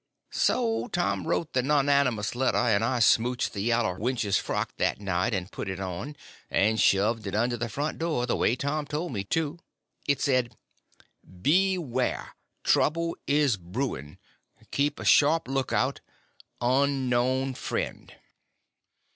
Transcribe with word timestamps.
So 0.31 0.87
Tom 0.87 1.21
he 1.21 1.27
wrote 1.27 1.53
the 1.53 1.61
nonnamous 1.61 2.33
letter, 2.33 2.57
and 2.57 2.83
I 2.83 2.97
smouched 2.97 3.53
the 3.53 3.61
yaller 3.61 3.99
wench's 3.99 4.39
frock 4.39 4.73
that 4.77 4.99
night, 4.99 5.31
and 5.31 5.51
put 5.51 5.69
it 5.69 5.79
on, 5.79 6.15
and 6.49 6.79
shoved 6.81 7.27
it 7.27 7.35
under 7.35 7.55
the 7.55 7.69
front 7.69 7.99
door, 7.99 8.25
the 8.25 8.35
way 8.35 8.55
Tom 8.55 8.87
told 8.87 9.13
me 9.13 9.23
to. 9.25 9.59
It 10.07 10.19
said: 10.19 10.55
Beware. 11.43 12.33
Trouble 12.63 13.15
is 13.27 13.57
brewing. 13.57 14.17
Keep 14.71 14.99
a 14.99 15.05
sharp 15.05 15.47
lookout. 15.47 16.01
UNKNOWN 16.61 17.53
FRIEND. 17.53 18.15